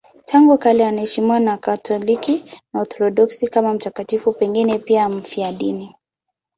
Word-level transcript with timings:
Tangu 0.25 0.57
kale 0.57 0.85
anaheshimiwa 0.87 1.39
na 1.39 1.51
Wakatoliki 1.51 2.33
na 2.33 2.79
Waorthodoksi 2.79 3.47
kama 3.47 3.73
mtakatifu, 3.73 4.33
pengine 4.33 4.79
pia 4.79 5.09
mfiadini. 5.09 5.95